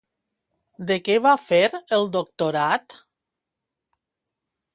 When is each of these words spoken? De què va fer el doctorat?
De 0.91 0.95
què 1.09 1.17
va 1.27 1.33
fer 1.43 1.61
el 1.99 2.09
doctorat? 2.17 2.97